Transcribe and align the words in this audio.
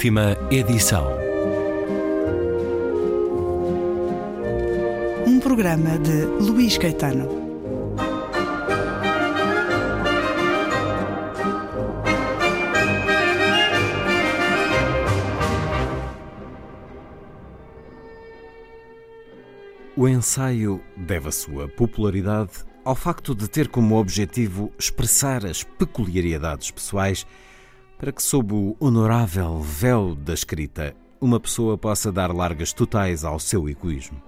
Última 0.00 0.34
edição. 0.50 1.12
Um 5.26 5.38
programa 5.38 5.98
de 5.98 6.24
Luís 6.42 6.78
Caetano. 6.78 7.28
O 19.94 20.08
ensaio 20.08 20.80
deve 20.96 21.28
a 21.28 21.30
sua 21.30 21.68
popularidade 21.68 22.64
ao 22.86 22.94
facto 22.94 23.34
de 23.34 23.50
ter 23.50 23.68
como 23.68 23.98
objetivo 23.98 24.72
expressar 24.78 25.44
as 25.44 25.62
peculiaridades 25.62 26.70
pessoais 26.70 27.26
para 28.00 28.12
que, 28.12 28.22
sob 28.22 28.54
o 28.54 28.74
honorável 28.80 29.60
véu 29.60 30.14
da 30.14 30.32
escrita, 30.32 30.96
uma 31.20 31.38
pessoa 31.38 31.76
possa 31.76 32.10
dar 32.10 32.34
largas 32.34 32.72
totais 32.72 33.26
ao 33.26 33.38
seu 33.38 33.68
egoísmo. 33.68 34.22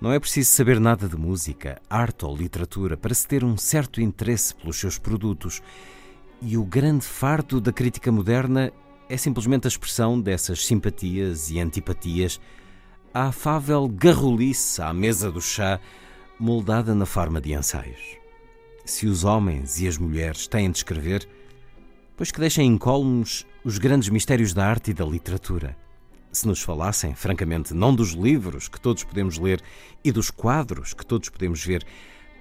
Não 0.00 0.12
é 0.12 0.18
preciso 0.18 0.50
saber 0.50 0.80
nada 0.80 1.08
de 1.08 1.16
música, 1.16 1.80
arte 1.88 2.24
ou 2.24 2.36
literatura 2.36 2.96
para 2.96 3.14
se 3.14 3.28
ter 3.28 3.44
um 3.44 3.56
certo 3.56 4.00
interesse 4.00 4.52
pelos 4.52 4.80
seus 4.80 4.98
produtos, 4.98 5.62
e 6.40 6.56
o 6.56 6.64
grande 6.64 7.04
fardo 7.04 7.60
da 7.60 7.72
crítica 7.72 8.10
moderna 8.10 8.72
é 9.08 9.16
simplesmente 9.16 9.68
a 9.68 9.68
expressão 9.68 10.20
dessas 10.20 10.66
simpatias 10.66 11.52
e 11.52 11.60
antipatias, 11.60 12.40
a 13.14 13.28
afável 13.28 13.86
garrulice 13.86 14.82
à 14.82 14.92
mesa 14.92 15.30
do 15.30 15.40
chá, 15.40 15.78
moldada 16.36 16.96
na 16.96 17.06
forma 17.06 17.40
de 17.40 17.52
ensaios. 17.52 18.18
Se 18.84 19.06
os 19.06 19.22
homens 19.22 19.80
e 19.80 19.86
as 19.86 19.96
mulheres 19.96 20.48
têm 20.48 20.68
de 20.68 20.78
escrever, 20.78 21.28
pois 22.22 22.30
que 22.30 22.38
deixem 22.38 22.68
incólumes 22.68 23.44
os 23.64 23.78
grandes 23.78 24.08
mistérios 24.08 24.54
da 24.54 24.64
arte 24.64 24.92
e 24.92 24.94
da 24.94 25.04
literatura. 25.04 25.76
Se 26.30 26.46
nos 26.46 26.62
falassem, 26.62 27.16
francamente, 27.16 27.74
não 27.74 27.92
dos 27.92 28.12
livros 28.12 28.68
que 28.68 28.80
todos 28.80 29.02
podemos 29.02 29.38
ler 29.38 29.60
e 30.04 30.12
dos 30.12 30.30
quadros 30.30 30.94
que 30.94 31.04
todos 31.04 31.28
podemos 31.28 31.64
ver, 31.64 31.84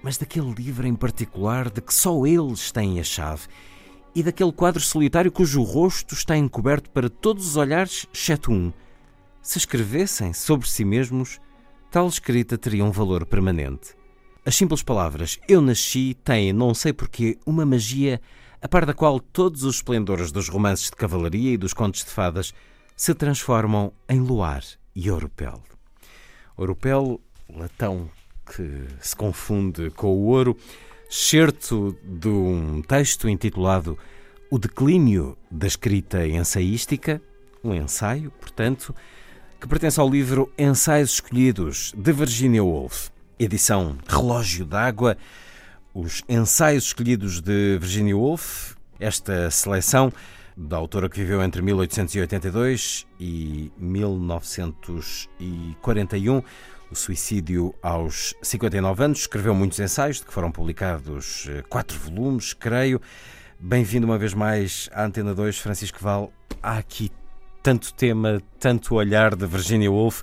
mas 0.04 0.20
daquele 0.20 0.54
livro 0.54 0.86
em 0.86 0.94
particular 0.94 1.68
de 1.72 1.82
que 1.82 1.92
só 1.92 2.28
eles 2.28 2.72
têm 2.72 3.00
a 3.00 3.04
chave 3.04 3.48
e 4.14 4.22
daquele 4.22 4.52
quadro 4.52 4.80
solitário 4.80 5.32
cujo 5.32 5.64
rosto 5.64 6.14
está 6.14 6.38
encoberto 6.38 6.92
para 6.92 7.10
todos 7.10 7.48
os 7.48 7.56
olhares, 7.56 8.06
exceto 8.14 8.52
um. 8.52 8.72
Se 9.42 9.58
escrevessem 9.58 10.32
sobre 10.32 10.70
si 10.70 10.86
mesmos, 10.86 11.40
tal 11.90 12.08
escrita 12.08 12.56
teria 12.56 12.86
um 12.86 12.92
valor 12.92 13.26
permanente. 13.26 13.96
As 14.46 14.56
simples 14.56 14.84
palavras 14.84 15.40
Eu 15.50 15.60
nasci 15.60 16.16
têm, 16.24 16.54
não 16.54 16.72
sei 16.76 16.94
porquê, 16.94 17.40
uma 17.48 17.66
magia 17.66 18.22
a 18.62 18.68
par 18.68 18.86
da 18.86 18.94
qual 18.94 19.20
todos 19.20 19.64
os 19.64 19.78
esplendores 19.78 20.32
dos 20.32 20.48
romances 20.48 20.86
de 20.86 20.96
cavalaria 20.96 21.54
e 21.54 21.58
dos 21.58 21.74
contos 21.74 22.04
de 22.04 22.12
fadas 22.12 22.54
se 22.96 23.14
transformam 23.16 23.92
em 24.08 24.20
luar 24.20 24.64
e 24.96 25.10
oropel. 25.10 25.64
Oropel, 26.56 27.20
latão 27.50 28.10
que 28.46 28.86
se 29.00 29.16
confunde 29.16 29.90
com 29.92 30.08
o 30.08 30.28
ouro, 30.28 30.56
certo 31.10 31.98
de 32.04 32.28
um 32.28 32.82
texto 32.82 33.28
intitulado 33.28 33.98
O 34.50 34.60
Declínio 34.60 35.36
da 35.50 35.66
Escrita 35.66 36.28
Ensaística, 36.28 37.22
um 37.64 37.74
ensaio, 37.74 38.32
portanto, 38.40 38.96
que 39.60 39.68
pertence 39.68 40.00
ao 40.00 40.10
livro 40.10 40.52
Ensaios 40.58 41.14
Escolhidos, 41.14 41.94
de 41.96 42.12
Virginia 42.12 42.64
Woolf, 42.64 43.10
edição 43.40 43.98
Relógio 44.08 44.66
d'Água, 44.66 45.18
os 45.94 46.24
ensaios 46.28 46.86
escolhidos 46.86 47.40
de 47.42 47.78
Virginia 47.80 48.16
Woolf, 48.16 48.76
esta 49.00 49.52
seleção 49.52 50.12
da 50.56 50.78
autora 50.78 51.10
que 51.10 51.20
viveu 51.20 51.44
entre 51.44 51.62
1882 51.62 53.06
e 53.20 53.72
1941, 53.78 56.42
o 56.90 56.96
suicídio 56.96 57.76
aos 57.82 58.34
59 58.42 59.04
anos, 59.04 59.20
escreveu 59.20 59.54
muitos 59.56 59.80
ensaios, 59.80 60.18
de 60.18 60.26
que 60.26 60.34
foram 60.34 60.52
publicados 60.52 61.48
eh, 61.50 61.64
quatro 61.70 61.98
volumes, 61.98 62.54
creio. 62.54 63.02
Bem-vindo 63.60 64.06
uma 64.06 64.18
vez 64.18 64.34
mais 64.34 64.90
à 64.94 65.06
Antena 65.06 65.34
2, 65.34 65.58
Francisco 65.60 66.00
Val. 66.02 66.34
Há 66.62 66.78
aqui 66.78 67.10
tanto 67.64 67.94
tema, 67.94 68.42
tanto 68.60 68.96
olhar 68.96 69.36
de 69.36 69.46
Virginia 69.46 69.90
Woolf, 69.90 70.22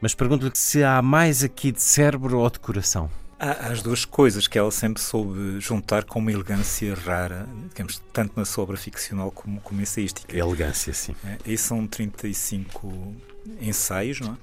mas 0.00 0.14
pergunto-lhe 0.14 0.52
se 0.54 0.84
há 0.84 1.02
mais 1.02 1.42
aqui 1.42 1.72
de 1.72 1.82
cérebro 1.82 2.38
ou 2.38 2.48
de 2.50 2.60
coração. 2.60 3.10
Há 3.38 3.68
as 3.68 3.82
duas 3.82 4.04
coisas 4.04 4.46
que 4.46 4.58
ela 4.58 4.70
sempre 4.70 5.02
soube 5.02 5.60
juntar 5.60 6.04
com 6.04 6.18
uma 6.18 6.32
elegância 6.32 6.94
rara, 6.94 7.46
digamos, 7.68 8.02
tanto 8.12 8.32
na 8.36 8.44
sua 8.46 8.64
obra 8.64 8.76
ficcional 8.76 9.30
como, 9.30 9.60
como 9.60 9.80
ensaística. 9.80 10.34
Elegância, 10.34 10.92
sim. 10.94 11.14
É, 11.24 11.36
e 11.44 11.58
são 11.58 11.86
35 11.86 13.14
ensaios, 13.60 14.20
não 14.20 14.32
é? 14.32 14.36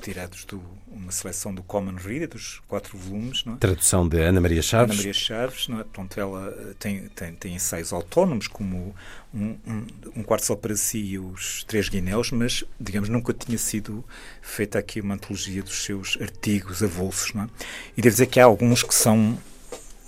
Tirados 0.00 0.46
de 0.46 0.58
uma 0.88 1.12
seleção 1.12 1.54
do 1.54 1.62
Common 1.62 1.96
Reader, 1.96 2.28
dos 2.28 2.60
quatro 2.66 2.96
volumes. 2.96 3.44
É? 3.46 3.56
Tradução 3.56 4.08
de 4.08 4.20
Ana 4.20 4.40
Maria 4.40 4.62
Chaves. 4.62 4.90
Ana 4.90 4.96
Maria 4.96 5.12
Chaves, 5.12 5.68
não 5.68 5.80
é? 5.80 5.84
Pronto, 5.84 6.18
ela 6.18 6.48
eh, 6.48 6.74
tem, 6.78 7.08
tem, 7.08 7.34
tem 7.34 7.54
ensaios 7.54 7.92
autónomos, 7.92 8.48
como 8.48 8.94
um, 9.34 9.56
um, 9.66 9.86
um, 10.16 10.22
quarto 10.22 10.46
só 10.46 10.56
para 10.56 10.74
si 10.74 10.98
e 10.98 11.18
os 11.18 11.64
três 11.64 11.88
guinéus, 11.88 12.30
mas, 12.30 12.64
digamos, 12.80 13.08
nunca 13.08 13.32
tinha 13.32 13.58
sido 13.58 14.04
feita 14.40 14.78
aqui 14.78 15.00
uma 15.00 15.14
antologia 15.14 15.62
dos 15.62 15.84
seus 15.84 16.16
artigos 16.20 16.82
avulsos. 16.82 17.34
Não 17.34 17.44
é? 17.44 17.48
E 17.96 18.02
devo 18.02 18.14
dizer 18.14 18.26
que 18.26 18.40
há 18.40 18.44
alguns 18.44 18.82
que 18.82 18.94
são 18.94 19.38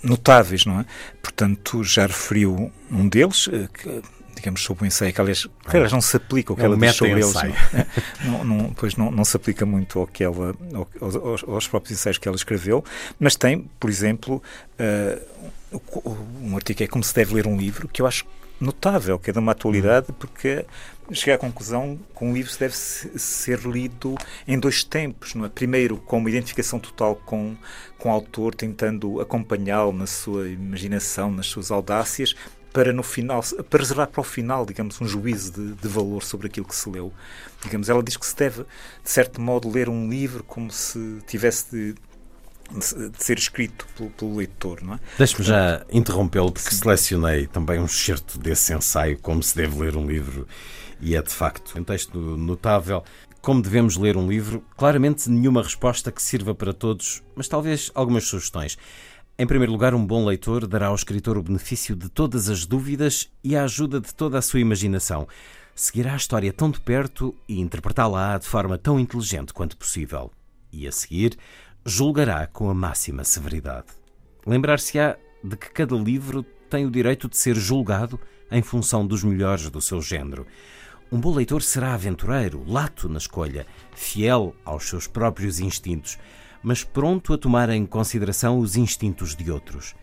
notáveis, 0.01 0.65
não 0.65 0.79
é? 0.79 0.85
Portanto, 1.21 1.83
já 1.83 2.07
referiu 2.07 2.71
um 2.89 3.07
deles, 3.07 3.47
eh, 3.51 3.67
que 3.71 4.01
digamos, 4.39 4.63
sobre 4.63 4.83
o 4.83 4.87
ensaio, 4.87 5.13
que 5.13 5.21
aliás, 5.21 5.45
que 5.45 5.75
aliás 5.75 5.91
não 5.91 6.01
se 6.01 6.15
aplica 6.15 6.53
o 6.53 6.55
que 6.55 6.61
é 6.61 6.65
ela 6.65 6.77
diz 6.77 6.95
sobre 6.95 7.13
eles. 7.13 7.33
Não, 8.23 8.43
não, 8.43 8.73
pois 8.73 8.95
não, 8.95 9.11
não 9.11 9.23
se 9.23 9.35
aplica 9.35 9.65
muito 9.65 9.99
ao 9.99 10.07
que 10.07 10.23
ela, 10.23 10.55
aos, 10.99 11.43
aos, 11.43 11.67
próprios 11.67 11.99
ensaios 11.99 12.17
que 12.17 12.27
ela 12.27 12.35
escreveu, 12.35 12.83
mas 13.19 13.35
tem, 13.35 13.69
por 13.79 13.89
exemplo, 13.89 14.41
uh, 14.79 15.81
um 16.41 16.55
artigo 16.55 16.77
que 16.77 16.83
é 16.83 16.87
como 16.87 17.03
se 17.03 17.13
deve 17.13 17.33
ler 17.33 17.47
um 17.47 17.57
livro, 17.57 17.87
que 17.87 18.01
eu 18.01 18.07
acho 18.07 18.25
notável, 18.59 19.17
que 19.17 19.29
é 19.29 19.33
de 19.33 19.39
uma 19.39 19.53
atualidade, 19.53 20.07
porque 20.13 20.65
cheguei 21.11 21.33
à 21.33 21.37
conclusão 21.37 21.97
que 22.15 22.23
um 22.23 22.33
livro 22.33 22.51
deve 22.59 22.75
ser 22.75 23.59
lido 23.59 24.15
em 24.47 24.59
dois 24.59 24.83
tempos. 24.83 25.33
Não 25.33 25.45
é? 25.45 25.49
Primeiro, 25.49 25.97
com 25.97 26.17
uma 26.17 26.29
identificação 26.29 26.79
total 26.79 27.15
com, 27.15 27.55
com 27.97 28.09
o 28.09 28.11
autor, 28.11 28.53
tentando 28.53 29.21
acompanhá-lo 29.21 29.93
na 29.93 30.05
sua 30.05 30.49
imaginação, 30.49 31.31
nas 31.31 31.47
suas 31.47 31.71
audácias, 31.71 32.35
para 32.71 32.93
no 32.93 33.03
final, 33.03 33.43
para 33.69 33.79
reservar 33.79 34.07
para 34.07 34.21
o 34.21 34.23
final, 34.23 34.65
digamos, 34.65 34.99
um 35.01 35.07
juízo 35.07 35.51
de, 35.53 35.73
de, 35.73 35.87
valor 35.87 36.23
sobre 36.23 36.47
aquilo 36.47 36.67
que 36.67 36.75
se 36.75 36.89
leu. 36.89 37.11
Digamos, 37.63 37.89
ela 37.89 38.03
diz 38.03 38.15
que 38.15 38.25
se 38.25 38.35
deve, 38.35 38.63
de 39.03 39.09
certo 39.09 39.41
modo, 39.41 39.69
ler 39.69 39.89
um 39.89 40.09
livro 40.09 40.43
como 40.43 40.71
se 40.71 41.19
tivesse 41.27 41.71
de, 41.71 41.95
de 43.09 43.23
ser 43.23 43.37
escrito 43.37 43.87
pelo, 43.97 44.09
pelo 44.11 44.35
leitor, 44.37 44.83
não 44.83 44.95
é? 44.95 44.99
Deixe-me 45.17 45.43
já 45.43 45.83
interrompê-lo, 45.91 46.51
porque 46.51 46.73
selecionei 46.73 47.47
também 47.47 47.79
um 47.79 47.85
excerto 47.85 48.37
desse 48.37 48.73
ensaio, 48.73 49.17
como 49.17 49.41
se 49.41 49.55
deve 49.55 49.79
ler 49.79 49.95
um 49.95 50.05
livro, 50.05 50.47
e 51.01 51.15
é 51.15 51.21
de 51.21 51.33
facto 51.33 51.77
um 51.77 51.83
texto 51.83 52.17
notável. 52.19 53.03
Como 53.41 53.61
devemos 53.61 53.95
ler 53.95 54.17
um 54.17 54.27
livro? 54.27 54.63
Claramente 54.77 55.29
nenhuma 55.29 55.63
resposta 55.63 56.11
que 56.11 56.21
sirva 56.21 56.53
para 56.53 56.73
todos, 56.73 57.23
mas 57.35 57.47
talvez 57.47 57.89
algumas 57.95 58.25
sugestões. 58.25 58.77
Em 59.41 59.47
primeiro 59.47 59.71
lugar, 59.71 59.93
um 59.93 60.05
bom 60.05 60.25
leitor 60.25 60.67
dará 60.67 60.87
ao 60.87 60.95
escritor 60.95 61.37
o 61.37 61.41
benefício 61.41 61.95
de 61.95 62.09
todas 62.09 62.49
as 62.49 62.65
dúvidas 62.65 63.31
e 63.41 63.55
a 63.55 63.63
ajuda 63.63 64.01
de 64.01 64.13
toda 64.13 64.37
a 64.37 64.41
sua 64.41 64.59
imaginação. 64.59 65.29
Seguirá 65.73 66.11
a 66.11 66.17
história 66.17 66.51
tão 66.51 66.69
de 66.69 66.81
perto 66.81 67.33
e 67.47 67.57
interpretá-la 67.57 68.37
de 68.37 68.45
forma 68.45 68.77
tão 68.77 68.99
inteligente 68.99 69.53
quanto 69.53 69.77
possível. 69.77 70.29
E 70.73 70.85
a 70.85 70.91
seguir, 70.91 71.37
julgará 71.85 72.47
com 72.47 72.69
a 72.69 72.73
máxima 72.73 73.23
severidade. 73.23 73.87
Lembrar-se-á 74.45 75.15
de 75.41 75.55
que 75.55 75.69
cada 75.69 75.95
livro 75.95 76.43
tem 76.69 76.85
o 76.85 76.91
direito 76.91 77.29
de 77.29 77.37
ser 77.37 77.55
julgado 77.55 78.19
em 78.51 78.61
função 78.61 79.07
dos 79.07 79.23
melhores 79.23 79.69
do 79.69 79.79
seu 79.79 80.01
género. 80.01 80.45
Um 81.09 81.17
bom 81.17 81.33
leitor 81.33 81.61
será 81.61 81.93
aventureiro, 81.93 82.65
lato 82.67 83.07
na 83.07 83.19
escolha, 83.19 83.65
fiel 83.95 84.53
aos 84.65 84.83
seus 84.89 85.07
próprios 85.07 85.61
instintos 85.61 86.17
mas 86.61 86.83
pronto 86.83 87.33
a 87.33 87.37
tomar 87.37 87.69
em 87.69 87.85
consideração 87.85 88.59
os 88.59 88.75
instintos 88.75 89.35
de 89.35 89.51
outros. 89.51 89.95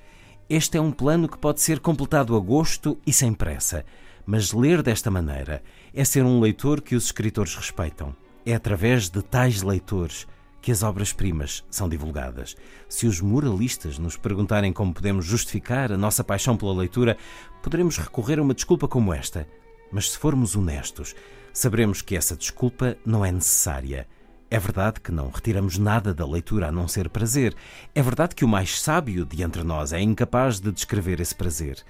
Este 0.49 0.79
é 0.79 0.81
um 0.81 0.93
plano 0.93 1.29
que 1.29 1.39
pode 1.39 1.61
ser 1.61 1.81
completado 1.81 2.37
a 2.37 2.39
gosto 2.39 2.99
e 3.07 3.13
sem 3.13 3.33
pressa, 3.33 3.85
mas 4.25 4.53
ler 4.53 4.83
desta 4.83 5.11
maneira 5.11 5.63
é 5.93 6.05
ser 6.05 6.25
um 6.25 6.41
leitor 6.41 6.81
que 6.81 6.95
os 6.95 7.07
escritores 7.07 7.55
respeitam. 7.55 8.15
É 8.45 8.55
através 8.55 9.09
de 9.09 9.23
tais 9.23 9.63
leitores 9.63 10.27
que 10.67 10.73
as 10.73 10.83
obras-primas 10.83 11.65
são 11.71 11.89
divulgadas. 11.89 12.57
Se 12.89 13.07
os 13.07 13.21
moralistas 13.21 13.99
nos 13.99 14.17
perguntarem 14.17 14.73
como 14.73 14.93
podemos 14.93 15.25
justificar 15.25 15.93
a 15.93 15.97
nossa 15.97 16.25
paixão 16.25 16.57
pela 16.57 16.75
leitura, 16.75 17.17
poderemos 17.63 17.99
recorrer 17.99 18.39
a 18.39 18.43
uma 18.43 18.55
desculpa 18.55 18.89
como 18.89 19.15
esta. 19.15 19.49
Mas 19.93 20.11
se 20.11 20.19
formos 20.19 20.57
honestos, 20.57 21.15
saberemos 21.53 22.03
que 22.03 22.17
essa 22.17 22.37
desculpa 22.37 22.97
não 23.05 23.25
é 23.25 23.31
necessária. 23.31 24.09
É 24.49 24.59
verdade 24.59 25.01
que 25.01 25.11
não 25.11 25.29
retiramos 25.29 25.77
nada 25.77 26.15
da 26.15 26.25
leitura 26.25 26.69
a 26.69 26.73
não 26.73 26.87
ser 26.87 27.09
prazer. 27.09 27.55
É 27.95 28.01
verdade 28.01 28.35
que 28.35 28.45
o 28.45 28.49
mais 28.49 28.81
sábio 28.81 29.27
de 29.27 29.43
entre 29.43 29.65
nós 29.65 29.93
é 29.93 30.01
incapaz 30.01 30.61
de 30.61 30.71
descrever 30.71 31.21
esse 31.21 31.35
prazer. 31.35 31.85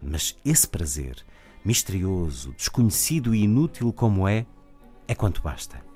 Mas 0.00 0.34
esse 0.44 0.66
prazer 0.66 1.16
misterioso, 1.64 2.54
desconhecido 2.56 3.34
e 3.34 3.42
inútil 3.42 3.92
como 3.92 4.26
é, 4.26 4.46
é 5.06 5.14
quanto 5.14 5.42
basta. 5.42 5.87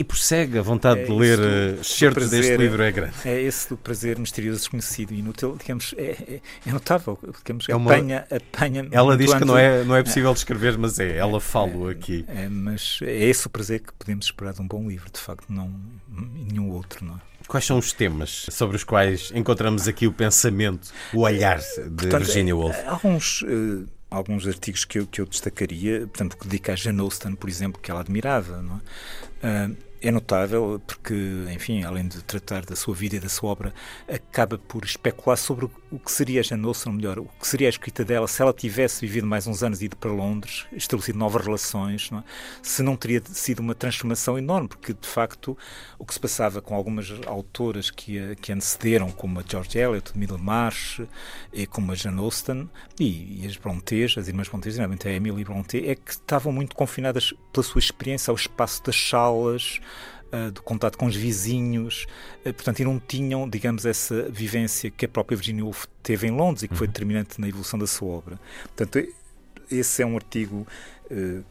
E 0.00 0.04
prossegue, 0.04 0.58
a 0.58 0.62
vontade 0.62 1.00
é 1.00 1.04
de 1.04 1.12
ler 1.12 1.38
uh, 1.38 1.84
certos 1.84 2.30
deste 2.30 2.56
livro 2.56 2.82
é 2.82 2.90
grande. 2.90 3.12
É 3.22 3.38
esse 3.42 3.68
do 3.68 3.76
prazer 3.76 4.18
misterioso, 4.18 4.60
desconhecido 4.60 5.12
e 5.12 5.18
inútil, 5.18 5.58
digamos, 5.60 5.94
é, 5.94 6.02
é, 6.02 6.40
é 6.66 6.72
notável. 6.72 7.18
Digamos, 7.36 7.68
é 7.68 7.76
uma, 7.76 7.92
apanha, 7.92 8.26
apanha 8.30 8.88
ela 8.92 9.14
diz 9.14 9.34
que 9.34 9.44
não 9.44 9.58
é, 9.58 9.84
não 9.84 9.94
é 9.94 10.02
possível 10.02 10.32
descrever, 10.32 10.78
mas 10.78 10.98
é, 10.98 11.18
ela 11.18 11.38
fala 11.38 11.90
aqui. 11.90 12.24
É, 12.28 12.48
mas 12.48 12.98
é 13.02 13.26
esse 13.26 13.46
o 13.46 13.50
prazer 13.50 13.80
que 13.80 13.92
podemos 13.92 14.24
esperar 14.24 14.54
de 14.54 14.62
um 14.62 14.66
bom 14.66 14.88
livro, 14.88 15.10
de 15.12 15.20
facto, 15.20 15.44
não 15.50 15.70
nenhum 16.08 16.70
outro, 16.70 17.04
não 17.04 17.16
é? 17.16 17.20
Quais 17.46 17.66
são 17.66 17.76
os 17.76 17.92
temas 17.92 18.46
sobre 18.48 18.76
os 18.76 18.84
quais 18.84 19.30
encontramos 19.34 19.86
aqui 19.86 20.06
o 20.06 20.12
pensamento, 20.12 20.88
o 21.12 21.20
olhar 21.20 21.58
de 21.58 21.90
Portanto, 21.90 22.24
Virginia 22.24 22.56
Woolf? 22.56 22.78
Alguns. 22.86 23.42
Uh, 23.42 23.86
alguns 24.10 24.44
artigos 24.46 24.84
que 24.84 24.98
eu, 24.98 25.06
que 25.06 25.20
eu 25.20 25.26
destacaria, 25.26 26.00
portanto, 26.00 26.36
que 26.36 26.44
dedica 26.48 26.72
a 26.72 26.76
Jane 26.76 26.98
Austen, 27.00 27.36
por 27.36 27.48
exemplo, 27.48 27.80
que 27.80 27.90
ela 27.90 28.00
admirava. 28.00 28.60
Não 28.60 28.80
é? 29.42 29.68
Uh, 29.68 29.89
é 30.02 30.10
notável 30.10 30.80
porque, 30.86 31.14
enfim, 31.52 31.84
além 31.84 32.08
de 32.08 32.22
tratar 32.22 32.64
da 32.64 32.74
sua 32.74 32.94
vida 32.94 33.16
e 33.16 33.20
da 33.20 33.28
sua 33.28 33.50
obra, 33.50 33.74
acaba 34.08 34.56
por 34.58 34.84
especular 34.84 35.36
sobre 35.36 35.68
o 35.90 35.98
que 35.98 36.10
seria 36.10 36.40
a 36.40 36.42
Jane 36.42 36.64
Austen, 36.64 36.92
melhor, 36.92 37.18
o 37.18 37.26
que 37.38 37.46
seria 37.46 37.68
a 37.68 37.70
escrita 37.70 38.04
dela 38.04 38.26
se 38.26 38.40
ela 38.40 38.52
tivesse 38.52 39.00
vivido 39.00 39.26
mais 39.26 39.46
uns 39.46 39.62
anos 39.62 39.82
e 39.82 39.86
ido 39.86 39.96
para 39.96 40.10
Londres, 40.10 40.66
estabelecido 40.72 41.18
novas 41.18 41.44
relações, 41.44 42.10
não 42.10 42.20
é? 42.20 42.24
se 42.62 42.82
não 42.82 42.96
teria 42.96 43.22
sido 43.26 43.60
uma 43.60 43.74
transformação 43.74 44.38
enorme, 44.38 44.68
porque 44.68 44.94
de 44.94 45.06
facto 45.06 45.56
o 45.98 46.04
que 46.04 46.14
se 46.14 46.20
passava 46.20 46.62
com 46.62 46.74
algumas 46.74 47.12
autoras 47.26 47.90
que 47.90 48.20
que 48.36 48.52
antecederam, 48.52 49.10
como 49.10 49.40
a 49.40 49.44
George 49.46 49.78
Eliot, 49.78 50.16
Middlemarch, 50.16 51.06
e 51.52 51.66
como 51.66 51.92
a 51.92 51.94
Jane 51.94 52.18
Austen, 52.18 52.68
e, 52.98 53.42
e 53.42 53.46
as 53.46 53.56
Brontes, 53.56 54.16
as 54.16 54.28
irmãs 54.28 54.48
Brontes, 54.48 54.76
realmente 54.76 55.08
a 55.08 55.12
Emily 55.12 55.44
Bronte, 55.44 55.86
é 55.86 55.94
que 55.94 56.10
estavam 56.10 56.52
muito 56.52 56.74
confinadas 56.74 57.32
pela 57.52 57.64
sua 57.64 57.78
experiência 57.78 58.30
ao 58.30 58.36
espaço 58.36 58.82
das 58.84 58.96
salas, 58.96 59.80
do 60.52 60.62
contato 60.62 60.96
com 60.96 61.06
os 61.06 61.16
vizinhos, 61.16 62.06
uh, 62.40 62.52
portanto, 62.54 62.80
e 62.80 62.84
não 62.84 62.98
tinham, 62.98 63.48
digamos, 63.48 63.84
essa 63.84 64.28
vivência 64.30 64.90
que 64.90 65.04
a 65.04 65.08
própria 65.08 65.36
Virginia 65.36 65.64
Woolf 65.64 65.86
teve 66.02 66.26
em 66.26 66.30
Londres 66.30 66.62
e 66.62 66.68
que 66.68 66.74
foi 66.74 66.86
uhum. 66.86 66.92
determinante 66.92 67.40
na 67.40 67.48
evolução 67.48 67.78
da 67.78 67.86
sua 67.86 68.08
obra. 68.08 68.40
Portanto, 68.74 69.06
esse 69.70 70.02
é 70.02 70.06
um 70.06 70.16
artigo 70.16 70.66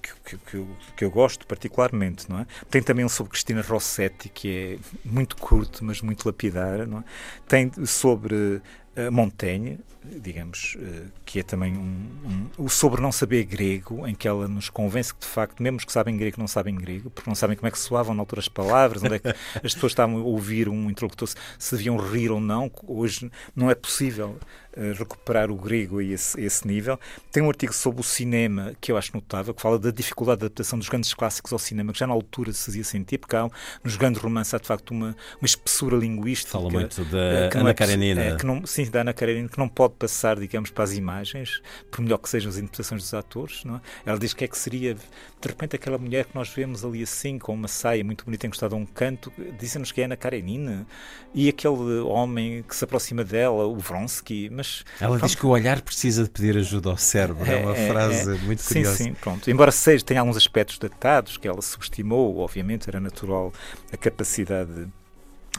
que, 0.02 0.38
que, 0.38 0.54
eu, 0.56 0.68
que, 0.96 1.06
eu, 1.06 1.12
gosto 1.12 1.46
particularmente, 1.46 2.30
não 2.30 2.40
é? 2.40 2.48
Tem 2.70 2.82
também 2.82 3.04
um 3.04 3.10
sobre 3.10 3.32
Cristina 3.32 3.62
Rossetti, 3.62 4.30
que 4.30 4.80
é 4.80 4.80
muito 5.04 5.36
curto, 5.36 5.84
mas 5.84 6.02
muito 6.02 6.26
lapidar, 6.26 6.88
não 6.88 7.00
é? 7.00 7.04
Tem 7.48 7.72
sobre 7.86 8.36
uh, 8.36 9.12
Montaigne, 9.12 9.80
digamos, 10.04 10.76
uh, 10.80 11.12
que 11.26 11.40
é 11.40 11.44
também 11.44 11.76
um, 11.76 12.50
um, 12.58 12.66
o 12.66 12.70
sobre 12.70 13.02
não 13.02 13.12
saber 13.12 13.44
grego, 13.44 14.08
em 14.08 14.16
que 14.16 14.28
ela 14.28 14.48
nos 14.48 14.70
convence 14.70 15.14
que, 15.14 15.20
de 15.20 15.28
facto, 15.28 15.62
mesmo 15.62 15.80
que 15.80 15.92
sabem 15.92 16.16
grego, 16.18 16.40
não 16.40 16.48
sabem 16.48 16.76
grego, 16.76 17.10
porque 17.10 17.30
não 17.30 17.36
sabem 17.36 17.56
como 17.56 17.68
é 17.68 17.72
que 17.72 17.80
soavam 17.80 18.16
na 18.16 18.22
altura 18.22 18.40
as 18.40 18.48
palavras, 18.48 19.04
onde 19.04 19.16
é 19.16 19.20
que 19.20 19.28
as 19.64 19.74
pessoas 19.74 19.92
estavam 19.92 20.18
a 20.18 20.24
ouvir 20.24 20.70
um 20.70 20.90
interlocutor, 20.90 21.30
se 21.58 21.76
deviam 21.76 21.98
rir 21.98 22.32
ou 22.32 22.40
não. 22.40 22.72
Hoje 22.88 23.30
não 23.56 23.70
é 23.70 23.76
possível 23.76 24.38
uh, 24.76 24.94
recuperar 24.98 25.52
o 25.52 25.56
grego 25.56 26.00
a 26.00 26.04
esse, 26.04 26.40
a 26.40 26.44
esse, 26.44 26.68
nível. 26.68 27.00
Tem 27.32 27.44
um 27.44 27.50
artigo 27.50 27.74
sobre 27.74 28.02
o 28.02 28.04
cinema 28.04 28.74
que 28.80 28.92
eu 28.92 28.98
acho 28.98 29.12
notável, 29.14 29.49
que 29.54 29.62
fala 29.62 29.80
da 29.80 29.92
dificuldade 29.92 30.40
de 30.40 30.46
adaptação 30.46 30.80
dos 30.80 30.90
grandes 30.90 31.14
clássicos 31.14 31.52
ao 31.54 31.60
cinema, 31.60 31.94
que 31.94 32.00
já 32.00 32.08
na 32.08 32.14
altura 32.14 32.52
se 32.54 32.66
fazia 32.66 32.84
sentir, 32.84 33.18
porque 33.18 33.36
há, 33.36 33.50
nos 33.84 33.96
grandes 33.96 34.22
romances 34.22 34.54
há, 34.54 34.58
de 34.58 34.68
facto, 34.68 34.92
uma, 34.92 35.16
uma 35.40 35.46
espessura 35.46 35.98
linguística. 35.98 36.52
Fala 36.52 36.70
muito 36.70 37.04
da 37.06 37.18
uh, 37.18 37.60
Ana 37.60 37.70
é, 37.70 37.74
Karenina. 37.74 38.22
É, 38.22 38.36
que 38.36 38.46
não, 38.46 38.66
sim, 38.66 38.90
da 38.90 39.02
Ana 39.02 39.14
Karenina, 39.14 39.48
que 39.48 39.58
não 39.58 39.68
pode 39.68 39.96
passar, 39.96 40.40
digamos, 40.40 40.70
para 40.70 40.84
as 40.84 40.94
imagens, 40.94 41.62
por 41.92 42.02
melhor 42.02 42.18
que 42.18 42.30
sejam 42.30 42.50
as 42.50 42.58
interpretações 42.58 43.04
dos 43.04 43.14
atores. 43.14 43.64
Não 43.64 43.76
é? 43.78 43.82
Ela 44.06 44.20
diz 44.20 44.34
que 44.34 44.44
é 44.44 44.48
que 44.48 44.58
seria, 44.58 44.96
de 44.96 45.48
repente, 45.48 45.76
aquela 45.76 45.98
mulher 45.98 46.26
que 46.26 46.36
nós 46.36 46.50
vemos 46.50 46.84
ali 46.84 47.04
assim, 47.04 47.38
com 47.38 47.54
uma 47.54 47.68
saia 47.68 48.04
muito 48.04 48.26
bonita 48.26 48.48
encostada 48.48 48.76
a 48.76 48.78
um 48.78 48.86
canto, 48.86 49.32
dizem-nos 49.58 49.92
que 49.92 50.02
é 50.02 50.06
Ana 50.06 50.18
Karenina, 50.18 50.86
e 51.34 51.48
aquele 51.48 52.00
homem 52.00 52.64
que 52.64 52.76
se 52.76 52.84
aproxima 52.84 53.24
dela, 53.24 53.66
o 53.66 53.78
Vronsky, 53.78 54.50
mas... 54.50 54.84
Ela 55.00 55.18
pronto, 55.18 55.30
diz 55.30 55.36
que 55.36 55.46
o 55.46 55.50
olhar 55.50 55.82
precisa 55.82 56.24
de 56.24 56.30
pedir 56.30 56.58
ajuda 56.58 56.90
ao 56.90 56.98
cérebro, 56.98 57.46
é, 57.46 57.62
é 57.62 57.66
uma 57.66 57.76
é, 57.76 57.88
frase 57.88 58.36
é, 58.36 58.38
muito 58.40 58.64
curiosa. 58.64 58.96
Sim, 58.96 59.04
sim, 59.04 59.14
pronto. 59.14 59.39
Embora 59.48 59.72
seja, 59.72 60.04
tenha 60.04 60.20
alguns 60.20 60.38
aspectos 60.38 60.78
datados, 60.78 61.38
que 61.38 61.48
ela 61.48 61.62
subestimou, 61.62 62.38
obviamente, 62.40 62.90
era 62.90 63.00
natural 63.00 63.54
a 63.92 63.98
capacidade 63.98 64.88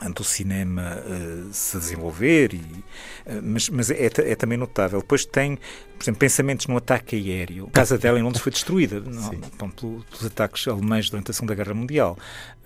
do 0.08 0.24
cinema 0.24 0.98
uh, 1.04 1.52
se 1.52 1.76
desenvolver, 1.76 2.54
e, 2.54 2.58
uh, 2.58 3.42
mas, 3.42 3.68
mas 3.68 3.90
é, 3.90 4.06
é, 4.06 4.34
também 4.34 4.56
notável. 4.56 5.00
Depois 5.00 5.26
tem, 5.26 5.56
por 5.56 6.04
exemplo, 6.04 6.18
pensamentos 6.18 6.66
no 6.66 6.76
ataque 6.76 7.16
aéreo. 7.16 7.66
A 7.66 7.70
casa 7.70 7.98
dela 7.98 8.18
em 8.18 8.22
Londres 8.22 8.42
foi 8.42 8.50
destruída 8.50 9.00
não, 9.04 9.30
bom, 9.58 9.68
pelos 9.68 10.24
ataques 10.24 10.66
alemães 10.68 11.10
durante 11.10 11.30
a 11.30 11.34
Segunda 11.34 11.54
Guerra 11.54 11.74
Mundial, 11.74 12.16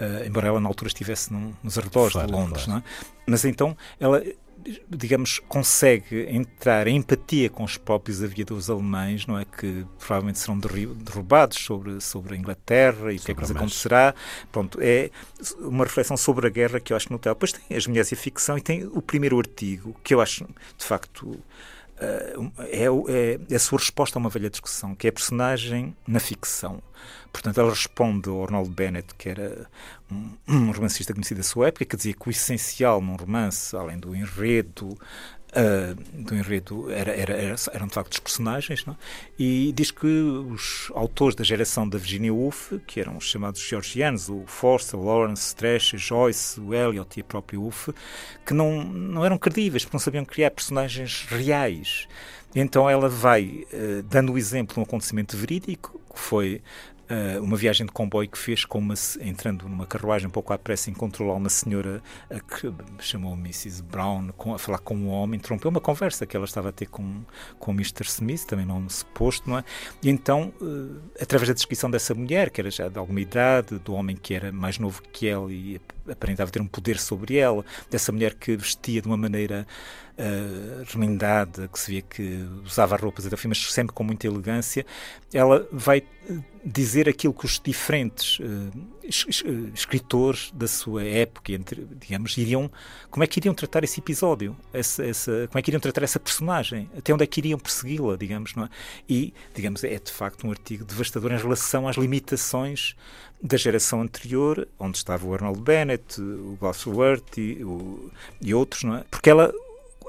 uh, 0.01 0.27
embora 0.27 0.49
ela 0.49 0.61
na 0.61 0.69
altura 0.69 0.89
estivesse 0.89 1.33
num, 1.33 1.53
nos 1.63 1.77
arredores 1.77 2.13
de 2.13 2.31
Londres. 2.31 2.65
Claro. 2.65 2.85
É? 2.87 3.05
Mas 3.27 3.45
então 3.45 3.77
ela 3.99 4.23
digamos, 4.89 5.41
consegue 5.49 6.27
entrar 6.29 6.87
em 6.87 6.97
empatia 6.97 7.51
com 7.51 7.65
os 7.65 7.77
próprios 7.77 8.23
aviadores 8.23 8.71
alemães, 8.71 9.27
não 9.27 9.39
é? 9.39 9.45
Que 9.45 9.85
provavelmente 9.99 10.39
serão 10.39 10.59
derrubados 10.59 11.59
sobre, 11.59 12.01
sobre 12.01 12.35
a 12.35 12.39
Inglaterra 12.39 13.13
e 13.13 13.17
o 13.17 13.21
que 13.21 13.33
é 13.33 13.35
que 13.35 13.45
acontecerá. 13.45 14.15
Pronto, 14.51 14.79
é 14.81 15.11
uma 15.61 15.85
reflexão 15.85 16.17
sobre 16.17 16.47
a 16.47 16.51
guerra 16.51 16.81
que 16.81 16.93
eu 16.93 16.97
acho 16.97 17.13
notável. 17.13 17.35
Depois 17.35 17.53
tem 17.53 17.77
as 17.77 17.87
mulheres 17.87 18.11
e 18.11 18.15
a 18.15 18.17
ficção 18.17 18.57
e 18.57 18.61
tem 18.61 18.85
o 18.85 19.03
primeiro 19.03 19.39
artigo, 19.39 19.95
que 20.03 20.15
eu 20.15 20.21
acho, 20.21 20.45
de 20.45 20.85
facto, 20.85 21.39
é, 21.99 22.35
é, 22.59 23.49
é, 23.49 23.55
a 23.55 23.59
sua 23.59 23.79
resposta 23.79 24.19
a 24.19 24.21
uma 24.21 24.31
velha 24.31 24.51
discussão, 24.51 24.95
que 24.95 25.07
é 25.07 25.11
a 25.11 25.13
personagem 25.13 25.95
na 26.07 26.21
ficção. 26.21 26.83
Portanto, 27.35 27.59
ela 27.59 27.71
responde 27.71 28.29
ao 28.29 28.45
Arnold 28.45 28.71
Bennett, 28.71 29.13
que 29.19 29.29
era 29.29 29.67
um, 30.09 30.31
um 30.47 30.71
romancista 30.71 31.13
conhecido 31.13 31.39
da 31.39 31.43
sua 31.43 31.67
época, 31.67 31.85
que 31.85 31.97
dizia 31.97 32.15
que 32.15 32.29
o 32.29 32.31
essencial 32.31 33.01
num 33.01 33.17
romance, 33.17 33.75
além 33.75 33.99
do 33.99 34.15
enredo, 34.15 34.97
uh, 35.51 36.23
do 36.23 36.33
enredo 36.33 36.89
era, 36.93 37.11
era, 37.11 37.35
era, 37.35 37.57
eram 37.73 37.89
de 37.89 37.95
facto 37.95 38.13
os 38.13 38.21
personagens, 38.21 38.87
não? 38.87 38.97
e 39.37 39.73
diz 39.75 39.91
que 39.91 40.07
os 40.07 40.93
autores 40.95 41.35
da 41.35 41.43
geração 41.43 41.89
da 41.89 41.99
Virginia 41.99 42.33
Woolf, 42.33 42.75
que 42.87 43.01
eram 43.01 43.17
os 43.17 43.25
chamados 43.25 43.61
georgianos, 43.61 44.29
o 44.29 44.45
Forster, 44.47 44.99
Lawrence, 45.01 45.57
Trash, 45.57 45.95
Joyce, 45.97 46.61
o 46.61 46.73
Eliot 46.73 47.19
e 47.19 47.20
a 47.20 47.25
própria 47.25 47.58
Woolf, 47.58 47.89
que 48.47 48.55
não, 48.55 48.85
não 48.85 49.25
eram 49.25 49.37
credíveis, 49.37 49.85
porque 49.85 49.97
não 49.97 50.01
sabiam 50.01 50.25
criar 50.25 50.53
personagens 50.53 51.27
reais. 51.29 52.06
Então 52.55 52.89
ela 52.89 53.08
vai 53.08 53.67
uh, 53.73 54.05
dando 54.05 54.32
o 54.32 54.39
exemplo 54.39 54.75
de 54.75 54.79
um 54.79 54.85
acontecimento 54.85 55.37
verídico, 55.37 56.01
que 56.15 56.20
foi 56.20 56.63
Uh, 57.05 57.43
uma 57.43 57.56
viagem 57.56 57.87
de 57.87 57.93
comboio 57.93 58.29
que 58.29 58.39
fez 58.39 58.65
com 58.65 58.79
uma, 58.79 58.94
entrando 59.20 59.69
numa 59.69 59.87
carruagem 59.87 60.27
um 60.27 60.31
pouco 60.31 60.53
à 60.55 60.58
pressa, 60.58 60.91
encontrou 60.91 61.29
lá 61.29 61.34
uma 61.34 61.51
senhora 61.51 62.03
uh, 62.31 62.56
que 62.56 62.73
chamou 63.05 63.34
Mrs. 63.34 63.82
Brown 63.82 64.29
com, 64.37 64.55
a 64.55 64.58
falar 64.58 64.79
com 64.79 64.96
um 64.96 65.08
homem, 65.08 65.39
interrompeu 65.39 65.70
uma 65.70 65.81
conversa 65.81 66.25
que 66.25 66.34
ela 66.34 66.46
estava 66.46 66.70
a 66.70 66.73
ter 66.73 66.87
com, 66.87 67.23
com 67.58 67.73
o 67.73 67.75
Mr. 67.75 68.05
Smith, 68.06 68.46
também 68.46 68.65
não 68.65 68.89
suposto, 68.89 69.51
não 69.51 69.58
é? 69.58 69.65
E 70.03 70.08
então, 70.08 70.53
uh, 70.63 71.01
através 71.20 71.49
da 71.49 71.55
descrição 71.55 71.91
dessa 71.91 72.15
mulher, 72.15 72.49
que 72.49 72.61
era 72.61 72.70
já 72.70 72.89
de 72.89 72.99
alguma 72.99 73.20
idade, 73.20 73.79
do 73.79 73.93
homem 73.93 74.17
que 74.17 74.32
era 74.32 74.51
mais 74.51 74.79
novo 74.79 75.03
que 75.13 75.29
ela 75.29 75.53
e 75.53 75.79
aparentava 76.11 76.51
ter 76.51 76.61
um 76.61 76.67
poder 76.67 76.99
sobre 76.99 77.37
ela, 77.37 77.65
dessa 77.91 78.13
mulher 78.13 78.34
que 78.34 78.56
vestia 78.56 79.01
de 79.01 79.08
uma 79.08 79.17
maneira 79.17 79.67
uh, 80.19 80.84
remendada, 80.87 81.69
que 81.69 81.79
se 81.79 81.91
via 81.91 82.03
que 82.03 82.44
usava 82.65 82.96
roupas 82.96 83.27
até 83.27 83.37
mas 83.46 83.73
sempre 83.73 83.94
com 83.94 84.05
muita 84.05 84.27
elegância, 84.27 84.87
ela 85.32 85.67
vai 85.73 86.03
dizer 86.65 87.08
aquilo 87.08 87.34
que 87.34 87.44
os 87.44 87.61
diferentes 87.63 88.39
uh, 88.39 88.73
escritores 89.75 90.51
da 90.55 90.67
sua 90.67 91.05
época, 91.05 91.53
entre, 91.53 91.87
digamos, 92.01 92.39
iriam, 92.39 92.70
como 93.11 93.23
é 93.23 93.27
que 93.27 93.39
iriam 93.39 93.55
tratar 93.55 93.84
esse 93.84 94.01
episódio, 94.01 94.56
essa, 94.73 95.05
essa, 95.05 95.46
como 95.49 95.58
é 95.58 95.63
que 95.63 95.70
iriam 95.70 95.81
tratar 95.81 96.03
essa 96.03 96.19
personagem, 96.19 96.89
até 96.96 97.13
onde 97.13 97.23
é 97.25 97.27
que 97.27 97.41
iriam 97.41 97.58
persegui-la, 97.58 98.17
digamos, 98.17 98.55
não 98.55 98.65
é? 98.65 98.69
E, 99.06 99.34
digamos, 99.55 99.84
é 99.84 99.99
de 99.99 100.11
facto 100.11 100.46
um 100.46 100.51
artigo 100.51 100.84
devastador 100.84 101.32
em 101.32 101.39
relação 101.39 101.87
às 101.87 101.96
limitações 101.96 102.96
da 103.43 103.56
geração 103.56 104.00
anterior, 104.00 104.67
onde 104.79 104.96
estava 104.96 105.26
o 105.26 105.34
Arnold 105.34 105.60
Bennett, 105.60 106.20
o 106.20 106.56
Gosworth 106.60 107.38
e, 107.38 107.62
o, 107.62 108.10
e 108.41 108.55
outros, 108.55 108.84
é? 108.84 109.05
Porque 109.10 109.29
ela, 109.29 109.53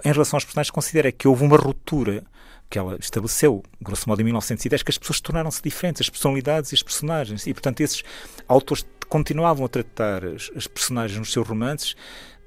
em 0.03 0.11
relação 0.11 0.37
aos 0.37 0.45
personagens, 0.45 0.71
considera 0.71 1.11
que 1.11 1.27
houve 1.27 1.43
uma 1.43 1.57
ruptura 1.57 2.23
que 2.69 2.79
ela 2.79 2.97
estabeleceu, 2.99 3.63
grosso 3.81 4.09
modo, 4.09 4.21
em 4.21 4.25
1910, 4.25 4.83
que 4.83 4.91
as 4.91 4.97
pessoas 4.97 5.19
tornaram-se 5.19 5.61
diferentes, 5.61 6.01
as 6.01 6.09
personalidades 6.09 6.71
e 6.71 6.75
as 6.75 6.83
personagens. 6.83 7.45
E, 7.45 7.53
portanto, 7.53 7.81
esses 7.81 8.03
autores 8.47 8.85
continuavam 9.07 9.65
a 9.65 9.69
tratar 9.69 10.25
as, 10.25 10.51
as 10.55 10.67
personagens 10.67 11.19
nos 11.19 11.31
seus 11.31 11.47
romances, 11.47 11.95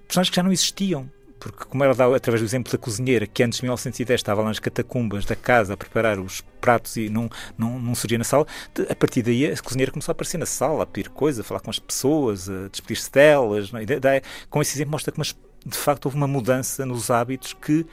personagens 0.06 0.30
que 0.30 0.36
já 0.36 0.42
não 0.42 0.52
existiam. 0.52 1.10
Porque, 1.38 1.64
como 1.64 1.84
dá 1.94 2.06
através 2.16 2.40
do 2.40 2.46
exemplo 2.46 2.72
da 2.72 2.78
cozinheira, 2.78 3.26
que 3.26 3.42
antes 3.42 3.58
de 3.58 3.64
1910 3.64 4.18
estava 4.18 4.42
lá 4.42 4.48
nas 4.48 4.58
catacumbas 4.58 5.24
da 5.24 5.36
casa 5.36 5.74
a 5.74 5.76
preparar 5.76 6.18
os 6.18 6.40
pratos 6.60 6.96
e 6.96 7.08
não, 7.08 7.30
não, 7.56 7.78
não 7.78 7.94
surgia 7.94 8.18
na 8.18 8.24
sala, 8.24 8.46
a 8.88 8.94
partir 8.94 9.22
daí 9.22 9.46
a 9.46 9.56
cozinheira 9.56 9.92
começou 9.92 10.12
a 10.12 10.14
aparecer 10.14 10.38
na 10.38 10.46
sala, 10.46 10.82
a 10.82 10.86
pedir 10.86 11.08
coisas, 11.10 11.40
a 11.40 11.44
falar 11.44 11.60
com 11.60 11.70
as 11.70 11.78
pessoas, 11.78 12.48
a 12.48 12.68
despedir-se 12.68 13.10
delas. 13.10 13.70
É? 13.72 14.22
Com 14.50 14.60
esse 14.60 14.76
exemplo 14.76 14.92
mostra 14.92 15.12
que, 15.12 15.18
mas, 15.18 15.36
de 15.64 15.78
facto, 15.78 16.06
houve 16.06 16.16
uma 16.16 16.28
mudança 16.28 16.84
nos 16.84 17.10
hábitos 17.10 17.52
que 17.52 17.86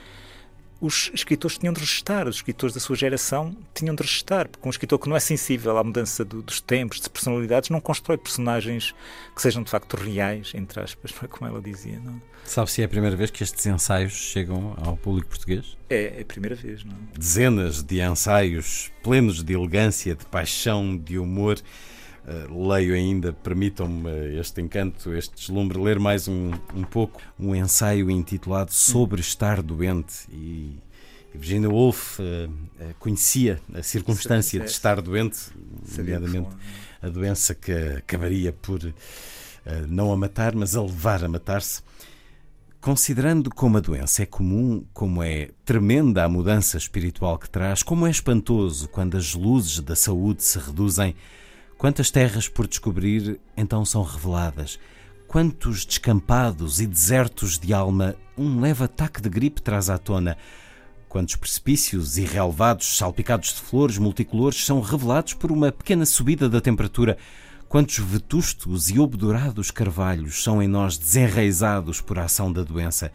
os 0.79 1.09
escritores 1.13 1.57
tinham 1.57 1.73
de 1.73 1.79
resistar, 1.79 2.27
os 2.27 2.37
escritores 2.37 2.73
da 2.73 2.79
sua 2.79 2.95
geração 2.95 3.55
tinham 3.73 3.95
de 3.95 4.03
resistar, 4.03 4.47
porque 4.47 4.67
um 4.67 4.69
escritor 4.69 4.99
que 4.99 5.07
não 5.07 5.15
é 5.15 5.19
sensível 5.19 5.77
à 5.77 5.83
mudança 5.83 6.25
do, 6.25 6.41
dos 6.41 6.59
tempos, 6.59 6.99
de 6.99 7.09
personalidades, 7.09 7.69
não 7.69 7.79
constrói 7.79 8.17
personagens 8.17 8.93
que 9.33 9.41
sejam 9.41 9.63
de 9.63 9.69
facto 9.69 9.95
reais, 9.95 10.51
entre 10.53 10.81
aspas, 10.81 11.11
como 11.29 11.49
ela 11.49 11.61
dizia. 11.61 11.99
Não? 11.99 12.21
Sabe 12.43 12.69
se 12.69 12.81
é 12.81 12.85
a 12.85 12.89
primeira 12.89 13.15
vez 13.15 13.31
que 13.31 13.43
estes 13.43 13.65
ensaios 13.65 14.13
chegam 14.13 14.75
ao 14.83 14.95
público 14.95 15.29
português? 15.29 15.75
É, 15.89 16.17
é 16.17 16.21
a 16.21 16.25
primeira 16.25 16.55
vez, 16.55 16.83
não? 16.83 16.95
Dezenas 17.17 17.81
de 17.81 18.01
ensaios 18.01 18.91
plenos 19.01 19.43
de 19.43 19.53
elegância, 19.53 20.15
de 20.15 20.25
paixão, 20.25 20.95
de 20.95 21.17
humor. 21.17 21.59
Uh, 22.27 22.67
leio 22.67 22.95
ainda, 22.95 23.33
permitam-me 23.33 24.39
este 24.39 24.59
encanto, 24.59 25.13
este 25.13 25.35
deslumbre, 25.35 25.77
ler 25.77 25.99
mais 25.99 26.27
um, 26.27 26.51
um 26.73 26.83
pouco 26.83 27.21
um 27.39 27.53
ensaio 27.55 28.09
intitulado 28.09 28.73
Sobre 28.73 29.21
Estar 29.21 29.61
Doente. 29.61 30.25
E, 30.31 30.75
Virginia 31.35 31.69
Woolf 31.69 32.19
uh, 32.19 32.23
uh, 32.23 32.95
conhecia 32.97 33.61
a 33.75 33.83
circunstância 33.83 34.59
de 34.59 34.71
estar 34.71 35.01
doente, 35.01 35.51
nomeadamente 35.95 36.49
a 37.01 37.09
doença 37.09 37.53
que 37.53 37.71
acabaria 37.71 38.51
por 38.53 38.79
não 39.87 40.11
a 40.11 40.17
matar, 40.17 40.55
mas 40.55 40.75
a 40.75 40.81
levar 40.81 41.23
a 41.23 41.27
matar-se. 41.27 41.81
Considerando 42.79 43.49
como 43.49 43.77
a 43.77 43.81
doença 43.81 44.23
é 44.23 44.25
comum, 44.25 44.85
como 44.93 45.21
é 45.21 45.49
tremenda 45.65 46.23
a 46.23 46.29
mudança 46.29 46.77
espiritual 46.77 47.37
que 47.37 47.49
traz, 47.49 47.81
como 47.81 48.05
é 48.05 48.11
espantoso 48.11 48.87
quando 48.87 49.17
as 49.17 49.33
luzes 49.33 49.79
da 49.79 49.95
saúde 49.95 50.43
se 50.43 50.59
reduzem 50.59 51.15
Quantas 51.77 52.09
terras 52.09 52.47
por 52.47 52.67
descobrir 52.67 53.39
então 53.55 53.83
são 53.83 54.01
reveladas? 54.01 54.79
Quantos 55.27 55.85
descampados 55.85 56.79
e 56.79 56.87
desertos 56.87 57.59
de 57.59 57.73
alma 57.73 58.15
um 58.37 58.61
leve 58.61 58.85
ataque 58.85 59.21
de 59.21 59.29
gripe 59.29 59.61
traz 59.61 59.89
à 59.89 59.97
tona? 59.97 60.37
Quantos 61.09 61.35
precipícios 61.35 62.17
irrelevados, 62.17 62.97
salpicados 62.97 63.53
de 63.53 63.59
flores 63.59 63.97
multicolores, 63.97 64.65
são 64.65 64.79
revelados 64.79 65.33
por 65.33 65.51
uma 65.51 65.71
pequena 65.71 66.05
subida 66.05 66.49
da 66.49 66.61
temperatura? 66.61 67.17
Quantos 67.67 67.97
vetustos 67.97 68.89
e 68.89 68.97
obdurados 68.97 69.69
carvalhos 69.69 70.43
são 70.43 70.63
em 70.63 70.67
nós 70.67 70.97
desenraizados 70.97 71.99
por 71.99 72.17
a 72.17 72.23
ação 72.23 72.53
da 72.53 72.63
doença? 72.63 73.11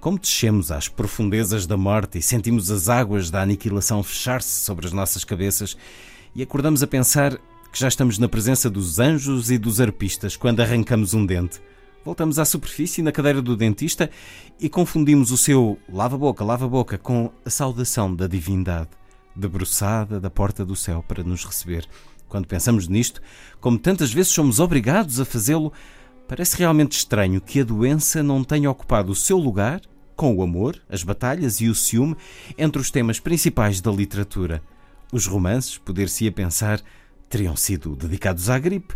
Como 0.00 0.18
descemos 0.18 0.70
às 0.70 0.86
profundezas 0.86 1.66
da 1.66 1.78
morte 1.78 2.18
e 2.18 2.22
sentimos 2.22 2.70
as 2.70 2.90
águas 2.90 3.30
da 3.30 3.40
aniquilação 3.40 4.02
fechar-se 4.02 4.64
sobre 4.64 4.86
as 4.86 4.92
nossas 4.92 5.24
cabeças 5.24 5.76
e 6.34 6.42
acordamos 6.42 6.82
a 6.82 6.86
pensar 6.86 7.38
que 7.76 7.80
já 7.80 7.88
estamos 7.88 8.18
na 8.18 8.26
presença 8.26 8.70
dos 8.70 8.98
anjos 8.98 9.50
e 9.50 9.58
dos 9.58 9.82
arpistas 9.82 10.34
quando 10.34 10.60
arrancamos 10.60 11.12
um 11.12 11.26
dente. 11.26 11.60
Voltamos 12.02 12.38
à 12.38 12.44
superfície 12.46 13.02
na 13.02 13.12
cadeira 13.12 13.42
do 13.42 13.54
dentista 13.54 14.08
e 14.58 14.66
confundimos 14.66 15.30
o 15.30 15.36
seu 15.36 15.78
lava-boca, 15.86 16.42
lava-boca 16.42 16.96
com 16.96 17.30
a 17.44 17.50
saudação 17.50 18.16
da 18.16 18.26
divindade, 18.26 18.88
debruçada 19.34 20.18
da 20.18 20.30
porta 20.30 20.64
do 20.64 20.74
céu 20.74 21.04
para 21.06 21.22
nos 21.22 21.44
receber. 21.44 21.86
Quando 22.30 22.46
pensamos 22.46 22.88
nisto, 22.88 23.20
como 23.60 23.78
tantas 23.78 24.10
vezes 24.10 24.32
somos 24.32 24.58
obrigados 24.58 25.20
a 25.20 25.26
fazê-lo, 25.26 25.70
parece 26.26 26.56
realmente 26.56 26.96
estranho 26.96 27.42
que 27.42 27.60
a 27.60 27.64
doença 27.64 28.22
não 28.22 28.42
tenha 28.42 28.70
ocupado 28.70 29.12
o 29.12 29.14
seu 29.14 29.36
lugar, 29.36 29.82
com 30.16 30.34
o 30.34 30.42
amor, 30.42 30.80
as 30.88 31.02
batalhas 31.02 31.60
e 31.60 31.68
o 31.68 31.74
ciúme, 31.74 32.16
entre 32.56 32.80
os 32.80 32.90
temas 32.90 33.20
principais 33.20 33.82
da 33.82 33.92
literatura. 33.92 34.62
Os 35.12 35.26
romances, 35.26 35.76
poder-se-ia 35.76 36.32
pensar, 36.32 36.80
teriam 37.28 37.56
sido 37.56 37.96
dedicados 37.96 38.48
à 38.50 38.58
gripe, 38.58 38.94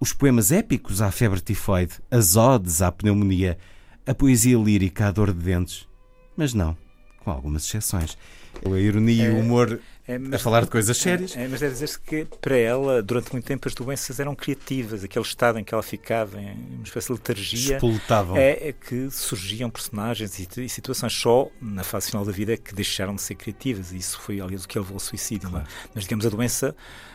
os 0.00 0.12
poemas 0.12 0.50
épicos 0.50 1.02
à 1.02 1.10
febre 1.10 1.40
tifoide, 1.40 1.94
as 2.10 2.36
odes 2.36 2.80
à 2.82 2.90
pneumonia, 2.90 3.58
a 4.06 4.14
poesia 4.14 4.56
lírica 4.56 5.08
à 5.08 5.10
dor 5.10 5.32
de 5.32 5.42
dentes. 5.42 5.86
Mas 6.36 6.54
não, 6.54 6.76
com 7.22 7.30
algumas 7.30 7.64
exceções. 7.64 8.16
A 8.64 8.78
ironia 8.78 9.26
e 9.26 9.28
o 9.28 9.36
é, 9.36 9.40
humor 9.40 9.80
é, 10.10 10.18
mas, 10.18 10.34
a 10.34 10.38
falar 10.38 10.64
de 10.64 10.70
coisas 10.70 10.96
é, 10.96 11.00
sérias. 11.00 11.36
É, 11.36 11.46
mas 11.48 11.60
deve 11.60 11.72
dizer-se 11.72 12.00
que 12.00 12.26
para 12.40 12.56
ela, 12.56 13.02
durante 13.02 13.32
muito 13.32 13.44
tempo, 13.44 13.68
as 13.68 13.74
doenças 13.74 14.18
eram 14.20 14.34
criativas. 14.34 15.04
Aquele 15.04 15.24
estado 15.24 15.58
em 15.58 15.64
que 15.64 15.74
ela 15.74 15.82
ficava, 15.82 16.40
em 16.40 16.76
uma 16.76 16.84
espécie 16.84 17.08
de 17.08 17.12
letargia, 17.12 17.78
é, 18.36 18.68
é, 18.68 18.72
que 18.72 19.10
surgiam 19.10 19.70
personagens 19.70 20.38
e, 20.38 20.48
e, 20.64 20.68
situações 20.68 21.12
só 21.12 21.48
na 21.60 21.84
fase 21.84 22.08
final 22.08 22.24
da 22.24 22.32
vida 22.32 22.56
que 22.56 22.74
deixaram 22.74 23.14
de 23.14 23.22
ser 23.22 23.34
criativas. 23.34 23.92
E 23.92 23.96
isso 23.96 24.20
foi, 24.20 24.40
aliás, 24.40 24.64
o 24.64 24.68
que 24.68 24.78
levou 24.78 24.94
ao 24.94 25.00
suicídio. 25.00 25.48
É? 25.48 25.50
Claro. 25.50 25.66
Mas, 25.94 26.04
digamos, 26.04 26.26
a 26.26 26.28
doença 26.28 26.74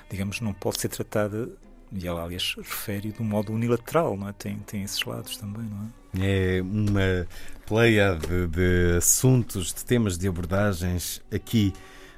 digamos, 0.10 0.42
não 0.42 0.54
pode 0.54 0.80
ser 0.80 0.90
tratada, 0.90 1.50
e 1.92 2.08
ela, 2.08 2.24
aliás, 2.24 2.56
refere 2.58 3.12
de 3.12 3.22
um 3.22 3.26
modo 3.26 3.54
unilateral, 3.54 4.18
não 4.18 4.30
é? 4.30 4.34
Tem, 4.34 4.58
tem 4.60 4.84
esses 4.84 5.04
lados 5.04 5.38
também, 5.38 5.64
não 5.64 5.86
é? 5.86 6.58
É 6.58 6.62
uma 6.62 7.28
pleia 7.66 8.16
de, 8.16 8.48
de 8.48 8.98
assuntos, 8.98 9.74
de 9.74 9.84
temas, 9.86 10.18
de 10.18 10.28
abordagens 10.28 11.22
aqui 11.32 11.74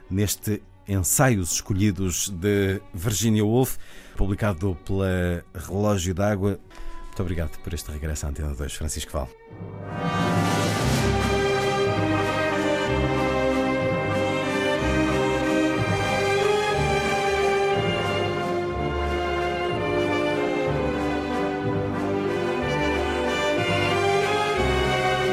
neste 0.10 0.62
Ensaios 0.88 1.54
Escolhidos 1.54 2.30
de 2.30 2.82
Virginia 2.94 3.44
Woolf, 3.44 3.78
publicado 4.16 4.78
pela 4.86 5.44
Relógio 5.54 6.14
d'Água. 6.14 6.60
Muito 7.06 7.22
obrigado 7.22 7.58
por 7.60 7.74
este 7.74 7.92
regresso 7.92 8.26
à 8.26 8.30
Antena 8.30 8.54
2, 8.54 8.74
Francisco 8.74 9.12
Val. 9.12 9.30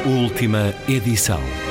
Última 0.05 0.73
edição. 0.87 1.64